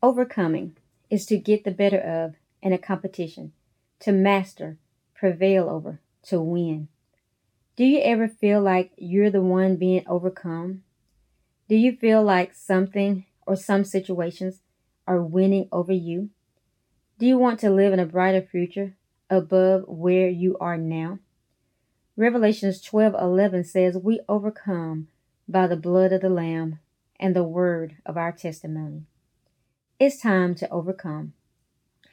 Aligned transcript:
Overcoming 0.00 0.76
is 1.10 1.26
to 1.26 1.36
get 1.36 1.64
the 1.64 1.72
better 1.72 1.98
of 1.98 2.36
in 2.62 2.72
a 2.72 2.78
competition, 2.78 3.52
to 3.98 4.12
master, 4.12 4.78
prevail 5.12 5.68
over, 5.68 6.00
to 6.22 6.40
win. 6.40 6.86
Do 7.74 7.84
you 7.84 8.00
ever 8.02 8.28
feel 8.28 8.60
like 8.60 8.92
you're 8.96 9.30
the 9.30 9.42
one 9.42 9.74
being 9.74 10.04
overcome? 10.06 10.84
Do 11.68 11.74
you 11.74 11.96
feel 11.96 12.22
like 12.22 12.54
something 12.54 13.26
or 13.44 13.56
some 13.56 13.82
situations 13.82 14.60
are 15.08 15.20
winning 15.20 15.68
over 15.72 15.92
you? 15.92 16.30
Do 17.18 17.26
you 17.26 17.36
want 17.36 17.58
to 17.60 17.70
live 17.70 17.92
in 17.92 17.98
a 17.98 18.06
brighter 18.06 18.42
future 18.42 18.94
above 19.28 19.84
where 19.88 20.28
you 20.28 20.56
are 20.60 20.78
now? 20.78 21.18
Revelations 22.16 22.80
12:11 22.80 23.64
says, 23.64 23.98
"We 23.98 24.20
overcome 24.28 25.08
by 25.48 25.66
the 25.66 25.76
blood 25.76 26.12
of 26.12 26.20
the 26.20 26.30
lamb 26.30 26.78
and 27.18 27.34
the 27.34 27.42
word 27.42 27.96
of 28.06 28.16
our 28.16 28.30
testimony." 28.30 29.06
It's 30.00 30.20
time 30.20 30.54
to 30.54 30.70
overcome. 30.70 31.32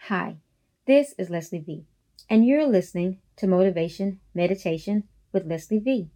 Hi, 0.07 0.37
this 0.87 1.13
is 1.19 1.29
Leslie 1.29 1.59
V, 1.59 1.85
and 2.27 2.43
you're 2.43 2.65
listening 2.65 3.19
to 3.35 3.45
Motivation 3.45 4.19
Meditation 4.33 5.03
with 5.31 5.45
Leslie 5.45 5.77
V. 5.77 6.09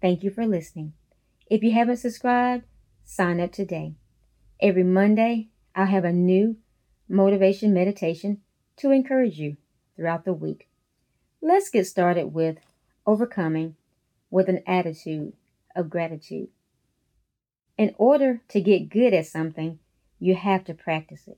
Thank 0.00 0.22
you 0.22 0.30
for 0.30 0.46
listening. 0.46 0.94
If 1.50 1.62
you 1.62 1.72
haven't 1.72 1.98
subscribed, 1.98 2.64
sign 3.04 3.38
up 3.38 3.52
today. 3.52 3.96
Every 4.62 4.82
Monday, 4.82 5.50
I'll 5.74 5.84
have 5.84 6.06
a 6.06 6.10
new 6.12 6.56
motivation 7.06 7.74
meditation 7.74 8.40
to 8.78 8.90
encourage 8.90 9.38
you 9.38 9.58
throughout 9.96 10.24
the 10.24 10.32
week. 10.32 10.70
Let's 11.42 11.68
get 11.68 11.86
started 11.86 12.28
with 12.28 12.56
overcoming 13.06 13.76
with 14.30 14.48
an 14.48 14.62
attitude 14.66 15.34
of 15.76 15.90
gratitude. 15.90 16.48
In 17.76 17.94
order 17.98 18.40
to 18.48 18.60
get 18.62 18.88
good 18.88 19.12
at 19.12 19.26
something, 19.26 19.80
you 20.24 20.34
have 20.34 20.64
to 20.64 20.72
practice 20.72 21.28
it. 21.28 21.36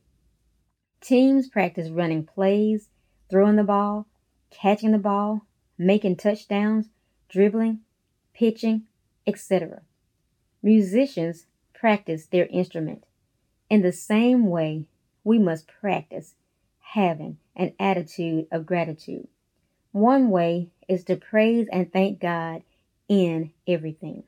Teams 1.01 1.49
practice 1.49 1.89
running 1.89 2.25
plays, 2.25 2.89
throwing 3.29 3.57
the 3.57 3.65
ball, 3.65 4.07
catching 4.51 4.93
the 4.93 4.99
ball, 4.99 5.43
making 5.77 6.15
touchdowns, 6.15 6.87
dribbling, 7.29 7.81
pitching, 8.33 8.85
etc. 9.27 9.83
Musicians 10.63 11.47
practice 11.75 12.27
their 12.27 12.47
instrument. 12.47 13.03
In 13.69 13.83
the 13.83 13.91
same 13.91 14.47
way, 14.47 14.85
we 15.25 15.41
must 15.41 15.67
practice 15.67 16.35
having 16.93 17.39
an 17.57 17.73
attitude 17.81 18.47
of 18.53 18.67
gratitude. 18.67 19.27
One 19.91 20.31
way 20.31 20.69
is 20.87 21.03
to 21.05 21.17
praise 21.17 21.67
and 21.73 21.93
thank 21.93 22.21
God 22.21 22.63
in 23.09 23.51
everything. 23.67 24.23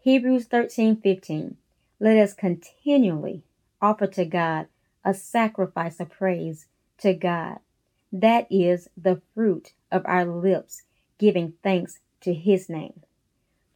Hebrews 0.00 0.46
13:15 0.48 1.56
Let 1.98 2.18
us 2.18 2.34
continually 2.34 3.44
offer 3.82 4.06
to 4.06 4.24
God 4.24 4.68
a 5.04 5.12
sacrifice 5.12 6.00
of 6.00 6.08
praise 6.08 6.66
to 6.98 7.12
God. 7.12 7.58
That 8.12 8.46
is 8.50 8.88
the 8.96 9.20
fruit 9.34 9.72
of 9.90 10.02
our 10.06 10.24
lips 10.24 10.82
giving 11.18 11.54
thanks 11.62 11.98
to 12.20 12.32
his 12.32 12.68
name. 12.68 13.02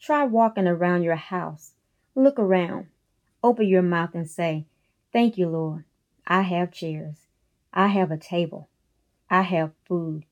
Try 0.00 0.24
walking 0.24 0.68
around 0.68 1.02
your 1.02 1.16
house. 1.16 1.72
Look 2.14 2.38
around. 2.38 2.86
Open 3.42 3.66
your 3.66 3.82
mouth 3.82 4.14
and 4.14 4.28
say, 4.30 4.66
Thank 5.12 5.36
you, 5.36 5.48
Lord. 5.48 5.84
I 6.26 6.42
have 6.42 6.72
chairs. 6.72 7.16
I 7.72 7.88
have 7.88 8.10
a 8.10 8.16
table. 8.16 8.68
I 9.28 9.42
have 9.42 9.72
food. 9.86 10.24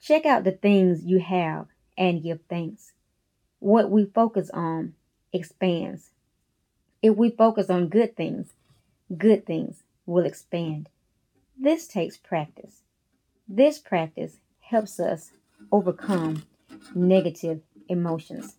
Check 0.00 0.26
out 0.26 0.44
the 0.44 0.52
things 0.52 1.04
you 1.04 1.20
have 1.20 1.66
and 1.96 2.22
give 2.22 2.40
thanks. 2.48 2.92
What 3.58 3.90
we 3.90 4.06
focus 4.06 4.50
on 4.50 4.94
expands. 5.32 6.10
If 7.00 7.16
we 7.16 7.30
focus 7.30 7.70
on 7.70 7.88
good 7.88 8.16
things, 8.16 8.52
good 9.16 9.46
things 9.46 9.82
will 10.06 10.24
expand. 10.24 10.88
This 11.58 11.86
takes 11.86 12.16
practice. 12.16 12.82
This 13.48 13.78
practice 13.78 14.38
helps 14.60 14.98
us 14.98 15.32
overcome 15.70 16.44
negative 16.94 17.60
emotions. 17.88 18.56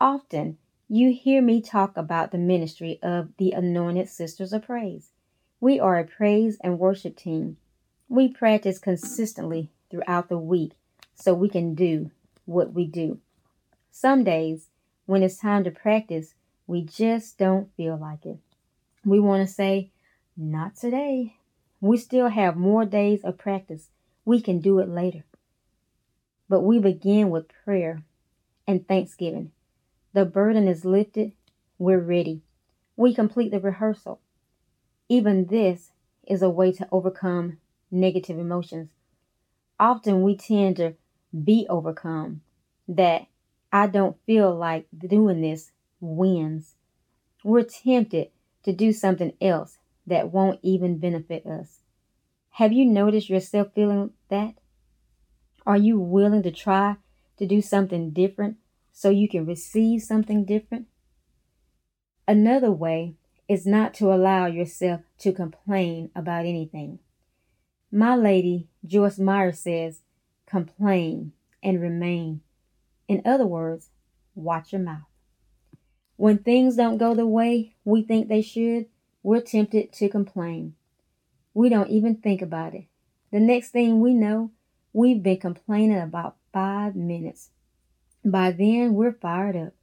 Often, 0.00 0.58
you 0.88 1.12
hear 1.12 1.42
me 1.42 1.60
talk 1.60 1.96
about 1.96 2.30
the 2.30 2.38
ministry 2.38 2.98
of 3.02 3.30
the 3.38 3.52
Anointed 3.52 4.08
Sisters 4.08 4.52
of 4.52 4.66
Praise. 4.66 5.10
We 5.60 5.80
are 5.80 5.98
a 5.98 6.04
praise 6.04 6.58
and 6.62 6.78
worship 6.78 7.16
team. 7.16 7.56
We 8.08 8.28
practice 8.28 8.78
consistently 8.78 9.70
throughout 9.90 10.28
the 10.28 10.38
week 10.38 10.72
so 11.14 11.34
we 11.34 11.48
can 11.48 11.74
do 11.74 12.10
what 12.44 12.72
we 12.72 12.86
do. 12.86 13.18
Some 13.90 14.22
days, 14.22 14.68
when 15.06 15.22
it's 15.22 15.38
time 15.38 15.64
to 15.64 15.70
practice, 15.70 16.34
we 16.66 16.82
just 16.82 17.38
don't 17.38 17.74
feel 17.76 17.96
like 17.96 18.26
it. 18.26 18.38
We 19.06 19.20
want 19.20 19.46
to 19.46 19.54
say, 19.54 19.92
Not 20.36 20.74
today. 20.74 21.36
We 21.80 21.96
still 21.96 22.26
have 22.26 22.56
more 22.56 22.84
days 22.84 23.22
of 23.22 23.38
practice. 23.38 23.88
We 24.24 24.40
can 24.40 24.58
do 24.58 24.80
it 24.80 24.88
later. 24.88 25.24
But 26.48 26.62
we 26.62 26.80
begin 26.80 27.30
with 27.30 27.52
prayer 27.64 28.02
and 28.66 28.86
thanksgiving. 28.88 29.52
The 30.12 30.24
burden 30.24 30.66
is 30.66 30.84
lifted. 30.84 31.32
We're 31.78 32.00
ready. 32.00 32.42
We 32.96 33.14
complete 33.14 33.52
the 33.52 33.60
rehearsal. 33.60 34.20
Even 35.08 35.46
this 35.46 35.92
is 36.26 36.42
a 36.42 36.50
way 36.50 36.72
to 36.72 36.88
overcome 36.90 37.58
negative 37.92 38.40
emotions. 38.40 38.90
Often 39.78 40.22
we 40.22 40.36
tend 40.36 40.78
to 40.78 40.94
be 41.44 41.64
overcome, 41.70 42.40
that 42.88 43.26
I 43.72 43.86
don't 43.86 44.16
feel 44.26 44.52
like 44.52 44.88
doing 44.96 45.42
this 45.42 45.70
wins. 46.00 46.74
We're 47.44 47.62
tempted 47.62 48.30
to 48.66 48.72
do 48.72 48.92
something 48.92 49.32
else 49.40 49.78
that 50.08 50.32
won't 50.32 50.58
even 50.60 50.98
benefit 50.98 51.46
us. 51.46 51.82
Have 52.50 52.72
you 52.72 52.84
noticed 52.84 53.30
yourself 53.30 53.68
feeling 53.74 54.10
that? 54.28 54.54
Are 55.64 55.76
you 55.76 56.00
willing 56.00 56.42
to 56.42 56.50
try 56.50 56.96
to 57.38 57.46
do 57.46 57.62
something 57.62 58.10
different 58.10 58.56
so 58.92 59.08
you 59.08 59.28
can 59.28 59.46
receive 59.46 60.02
something 60.02 60.44
different? 60.44 60.88
Another 62.26 62.72
way 62.72 63.14
is 63.48 63.66
not 63.66 63.94
to 63.94 64.12
allow 64.12 64.46
yourself 64.46 65.02
to 65.18 65.32
complain 65.32 66.10
about 66.16 66.44
anything. 66.44 66.98
My 67.92 68.16
lady 68.16 68.66
Joyce 68.84 69.20
Meyer 69.20 69.52
says, 69.52 70.00
complain 70.44 71.32
and 71.62 71.80
remain. 71.80 72.40
In 73.06 73.22
other 73.24 73.46
words, 73.46 73.90
watch 74.34 74.72
your 74.72 74.82
mouth. 74.82 75.06
When 76.16 76.38
things 76.38 76.76
don't 76.76 76.98
go 76.98 77.14
the 77.14 77.26
way 77.26 77.74
we 77.84 78.02
think 78.02 78.28
they 78.28 78.42
should, 78.42 78.86
we're 79.22 79.40
tempted 79.40 79.92
to 79.94 80.08
complain. 80.08 80.74
We 81.54 81.68
don't 81.68 81.90
even 81.90 82.16
think 82.16 82.42
about 82.42 82.74
it. 82.74 82.84
The 83.32 83.40
next 83.40 83.70
thing 83.70 84.00
we 84.00 84.14
know, 84.14 84.50
We've 84.96 85.22
been 85.22 85.36
complaining 85.36 86.00
about 86.00 86.36
five 86.54 86.96
minutes. 86.96 87.50
By 88.24 88.50
then, 88.50 88.94
we're 88.94 89.12
fired 89.12 89.54
up, 89.54 89.74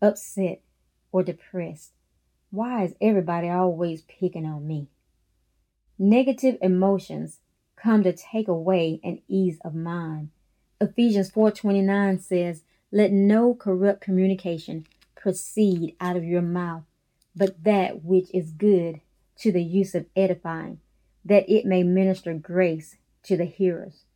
upset, 0.00 0.60
or 1.10 1.24
depressed. 1.24 1.90
Why 2.52 2.84
is 2.84 2.94
everybody 3.00 3.48
always 3.48 4.02
picking 4.02 4.46
on 4.46 4.68
me? 4.68 4.86
Negative 5.98 6.56
emotions 6.62 7.40
come 7.74 8.04
to 8.04 8.12
take 8.12 8.46
away 8.46 9.00
an 9.02 9.22
ease 9.26 9.58
of 9.64 9.74
mind. 9.74 10.30
Ephesians 10.80 11.32
4:29 11.32 12.20
says, 12.20 12.62
"Let 12.92 13.10
no 13.10 13.54
corrupt 13.54 14.00
communication 14.00 14.86
proceed 15.20 15.94
out 16.00 16.16
of 16.16 16.24
your 16.24 16.42
mouth, 16.42 16.84
but 17.36 17.62
that 17.62 18.02
which 18.02 18.30
is 18.34 18.50
good 18.50 19.00
to 19.36 19.52
the 19.52 19.62
use 19.62 19.94
of 19.94 20.06
edifying, 20.16 20.80
that 21.24 21.48
it 21.48 21.66
may 21.66 21.82
minister 21.82 22.34
grace 22.34 22.96
to 23.22 23.36
the 23.36 23.44
hearers." 23.44 24.06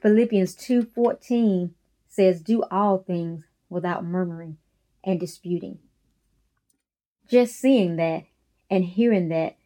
Philippians 0.00 0.54
2:14 0.54 1.74
says, 2.08 2.42
"Do 2.42 2.62
all 2.64 2.98
things 2.98 3.44
without 3.70 4.04
murmuring 4.04 4.58
and 5.04 5.18
disputing." 5.18 5.78
Just 7.26 7.56
seeing 7.56 7.96
that 7.96 8.24
and 8.68 8.84
hearing 8.84 9.28
that 9.28 9.56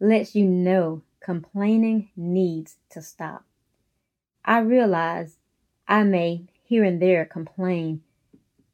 lets 0.00 0.34
you 0.34 0.46
know 0.46 1.02
complaining 1.20 2.10
needs 2.16 2.76
to 2.90 3.00
stop. 3.00 3.46
I 4.44 4.58
realize 4.58 5.38
I 5.88 6.02
may 6.02 6.46
here 6.64 6.84
and 6.84 7.00
there 7.00 7.24
complain, 7.24 8.02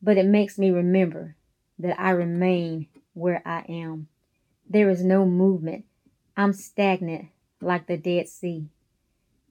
but 0.03 0.17
it 0.17 0.27
makes 0.27 0.59
me 0.59 0.71
remember 0.71 1.37
that 1.81 2.01
I 2.01 2.11
remain 2.11 2.87
where 3.15 3.43
I 3.45 3.65
am. 3.69 4.09
There 4.69 4.89
is 4.89 5.03
no 5.03 5.27
movement. 5.27 5.85
I'm 6.37 6.53
stagnant 6.53 7.29
like 7.61 7.87
the 7.87 7.97
Dead 7.97 8.29
Sea. 8.29 8.69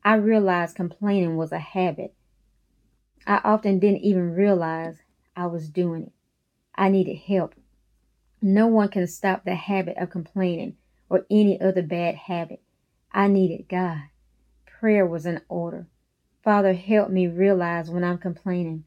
I 0.04 0.16
realized 0.16 0.76
complaining 0.76 1.36
was 1.36 1.52
a 1.52 1.60
habit. 1.60 2.14
I 3.28 3.42
often 3.44 3.80
didn't 3.80 4.02
even 4.02 4.34
realize 4.34 4.98
I 5.36 5.48
was 5.48 5.70
doing 5.70 6.04
it. 6.04 6.14
I 6.76 6.90
needed 6.90 7.18
help. 7.18 7.56
No 8.42 8.68
one 8.68 8.90
can 8.90 9.06
stop 9.08 9.44
the 9.44 9.56
habit 9.56 9.98
of 9.98 10.10
complaining 10.10 10.78
or 11.10 11.25
any 11.30 11.60
other 11.60 11.82
bad 11.82 12.16
habit. 12.16 12.62
I 13.12 13.28
needed 13.28 13.68
God. 13.68 14.04
Prayer 14.66 15.06
was 15.06 15.25
in 15.25 15.42
order. 15.50 15.88
Father, 16.42 16.74
help 16.74 17.10
me 17.10 17.28
realize 17.28 17.90
when 17.90 18.04
I'm 18.04 18.18
complaining. 18.18 18.86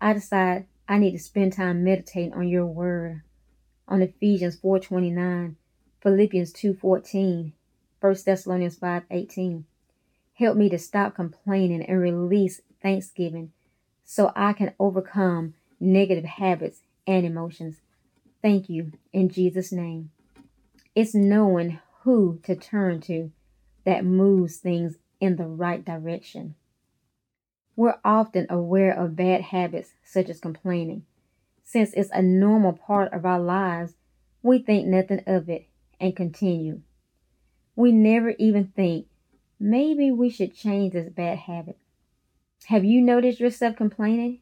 I 0.00 0.12
decide 0.12 0.66
I 0.88 0.98
need 0.98 1.12
to 1.12 1.18
spend 1.18 1.52
time 1.52 1.84
meditating 1.84 2.32
on 2.32 2.48
your 2.48 2.64
word. 2.64 3.20
On 3.86 4.00
Ephesians 4.00 4.58
4:29, 4.58 5.56
Philippians 6.00 6.52
2.14, 6.52 7.52
1 8.00 8.16
Thessalonians 8.24 8.78
5.18. 8.78 9.64
Help 10.34 10.56
me 10.56 10.70
to 10.70 10.78
stop 10.78 11.14
complaining 11.14 11.82
and 11.82 12.00
release 12.00 12.62
thanksgiving 12.80 13.52
so 14.04 14.32
I 14.34 14.54
can 14.54 14.72
overcome 14.78 15.54
negative 15.78 16.24
habits 16.24 16.80
and 17.06 17.26
emotions. 17.26 17.82
Thank 18.40 18.70
you 18.70 18.92
in 19.12 19.28
Jesus' 19.28 19.72
name. 19.72 20.10
It's 20.94 21.14
knowing 21.14 21.80
who 22.02 22.40
to 22.44 22.56
turn 22.56 23.00
to 23.02 23.30
that 23.84 24.04
moves 24.04 24.56
things 24.56 24.96
in 25.20 25.36
the 25.36 25.46
right 25.46 25.84
direction. 25.84 26.54
We're 27.78 28.00
often 28.04 28.48
aware 28.50 28.90
of 28.90 29.14
bad 29.14 29.40
habits 29.40 29.92
such 30.02 30.28
as 30.30 30.40
complaining. 30.40 31.04
Since 31.62 31.92
it's 31.92 32.10
a 32.12 32.20
normal 32.20 32.72
part 32.72 33.12
of 33.12 33.24
our 33.24 33.38
lives, 33.38 33.94
we 34.42 34.58
think 34.58 34.88
nothing 34.88 35.22
of 35.28 35.48
it 35.48 35.68
and 36.00 36.16
continue. 36.16 36.80
We 37.76 37.92
never 37.92 38.30
even 38.30 38.72
think, 38.74 39.06
maybe 39.60 40.10
we 40.10 40.28
should 40.28 40.56
change 40.56 40.92
this 40.92 41.08
bad 41.08 41.38
habit. 41.38 41.78
Have 42.66 42.84
you 42.84 43.00
noticed 43.00 43.38
yourself 43.38 43.76
complaining? 43.76 44.40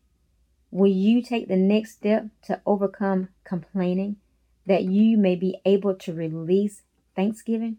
Will 0.70 0.90
you 0.90 1.20
take 1.20 1.46
the 1.46 1.56
next 1.56 1.92
step 1.92 2.28
to 2.44 2.62
overcome 2.64 3.28
complaining 3.44 4.16
that 4.64 4.84
you 4.84 5.18
may 5.18 5.36
be 5.36 5.60
able 5.66 5.94
to 5.96 6.14
release 6.14 6.84
thanksgiving? 7.14 7.76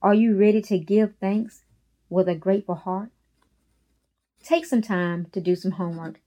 Are 0.00 0.14
you 0.14 0.38
ready 0.38 0.62
to 0.62 0.78
give 0.78 1.16
thanks 1.20 1.64
with 2.08 2.30
a 2.30 2.34
grateful 2.34 2.76
heart? 2.76 3.10
Take 4.42 4.64
some 4.64 4.82
time 4.82 5.26
to 5.32 5.40
do 5.40 5.54
some 5.54 5.72
homework. 5.72 6.20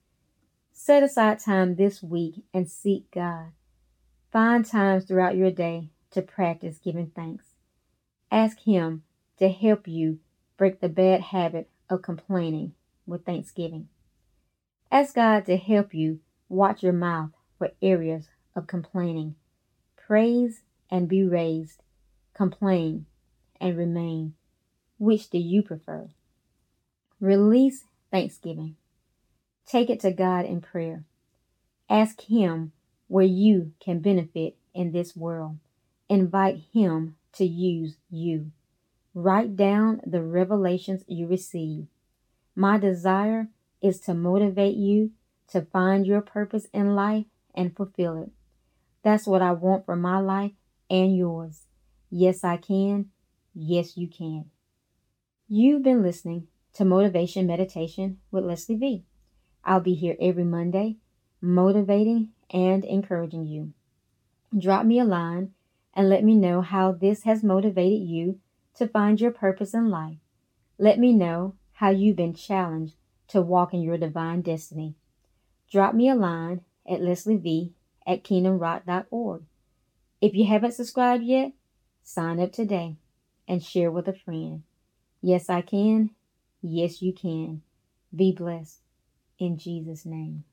Set 0.71 1.04
aside 1.04 1.39
time 1.39 1.75
this 1.75 2.04
week 2.04 2.44
and 2.54 2.69
seek 2.69 3.10
God. 3.12 3.51
Find 4.31 4.65
times 4.65 5.06
throughout 5.06 5.36
your 5.36 5.51
day 5.51 5.89
to 6.12 6.21
practice 6.21 6.80
giving 6.83 7.12
thanks. 7.15 7.45
Ask 8.31 8.60
Him 8.62 9.04
to 9.39 9.50
help 9.50 9.88
you 9.88 10.19
break 10.57 10.80
the 10.80 10.89
bad 10.89 11.21
habit 11.21 11.69
of 11.89 12.01
complaining 12.01 12.74
with 13.06 13.25
thanksgiving. 13.25 13.89
Ask 14.92 15.15
God 15.15 15.45
to 15.48 15.57
help 15.57 15.94
you 15.94 16.19
watch 16.50 16.83
your 16.83 16.94
mouth 16.94 17.31
for 17.57 17.71
areas 17.81 18.30
of 18.56 18.68
complaining. 18.68 19.36
Praise 19.95 20.62
and 20.89 21.07
be 21.07 21.24
raised. 21.24 21.81
Complain 22.33 23.06
and 23.60 23.77
remain. 23.77 24.33
Which 25.00 25.30
do 25.30 25.38
you 25.38 25.63
prefer? 25.63 26.10
Release 27.19 27.86
thanksgiving. 28.13 28.75
Take 29.65 29.89
it 29.89 30.00
to 30.01 30.12
God 30.13 30.45
in 30.45 30.62
prayer. 30.62 31.04
Ask 31.89 32.21
Him 32.21 32.71
where 33.07 33.25
you 33.25 33.74
can 33.83 34.00
benefit 34.00 34.56
in 34.74 34.92
this 34.92 35.15
world. 35.15 35.57
Invite 36.07 36.62
Him 36.74 37.15
to 37.33 37.44
use 37.44 37.98
you. 38.12 38.51
Write 39.15 39.56
down 39.56 40.00
the 40.06 40.21
revelations 40.21 41.04
you 41.07 41.25
receive. 41.27 41.88
My 42.56 42.77
desire 42.77 43.50
is 43.81 44.00
to 44.01 44.13
motivate 44.13 44.75
you 44.75 45.12
to 45.48 45.62
find 45.62 46.06
your 46.06 46.21
purpose 46.21 46.68
in 46.71 46.95
life 46.95 47.25
and 47.56 47.75
fulfill 47.75 48.21
it. 48.21 48.30
That's 49.04 49.25
what 49.25 49.42
I 49.42 49.51
want 49.54 49.86
for 49.86 49.95
my 49.95 50.19
life 50.19 50.51
and 50.89 51.18
yours. 51.18 51.63
Yes, 52.12 52.44
I 52.44 52.57
can. 52.57 53.10
Yes, 53.56 53.98
you 53.98 54.07
can. 54.07 54.45
You've 55.48 55.83
been 55.83 56.04
listening 56.04 56.48
to 56.74 56.86
Motivation 56.86 57.48
Meditation 57.48 58.20
with 58.31 58.44
Leslie 58.44 58.75
V. 58.75 59.04
I'll 59.64 59.80
be 59.80 59.94
here 59.94 60.16
every 60.20 60.44
Monday, 60.44 60.98
motivating 61.40 62.30
and 62.52 62.84
encouraging 62.84 63.46
you. 63.46 63.74
Drop 64.58 64.86
me 64.86 65.00
a 65.00 65.04
line 65.04 65.54
and 65.94 66.10
let 66.10 66.24
me 66.24 66.36
know 66.36 66.62
how 66.62 66.92
this 66.92 67.24
has 67.24 67.44
motivated 67.44 68.08
you 68.08 68.40
to 68.75 68.88
find 68.88 69.22
your 69.22 69.31
purpose 69.31 69.74
in 69.74 69.90
life. 69.90 70.18
Let 70.78 71.00
me 71.00 71.14
know 71.14 71.56
how 71.74 71.90
you've 71.90 72.16
been 72.16 72.34
challenged 72.34 72.96
to 73.30 73.42
walk 73.42 73.74
in 73.74 73.81
your 73.81 73.98
divine 73.98 74.42
destiny. 74.42 74.96
Drop 75.72 75.94
me 75.94 76.10
a 76.10 76.16
line 76.16 76.62
at 76.88 77.02
lesliev 77.02 77.72
at 78.06 78.24
kingdomrock.org. 78.24 79.44
If 80.22 80.34
you 80.34 80.46
haven't 80.46 80.74
subscribed 80.74 81.24
yet, 81.24 81.54
sign 82.04 82.40
up 82.40 82.52
today 82.52 82.98
and 83.48 83.64
share 83.64 83.92
with 83.92 84.08
a 84.08 84.14
friend. 84.14 84.64
Yes, 85.22 85.50
I 85.50 85.62
can. 85.62 86.12
Yes, 86.63 87.04
you 87.04 87.13
can. 87.13 87.63
Be 88.15 88.33
blessed 88.33 88.81
in 89.39 89.57
Jesus' 89.57 90.06
name. 90.06 90.45